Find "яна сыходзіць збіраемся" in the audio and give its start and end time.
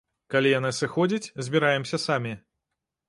0.59-1.97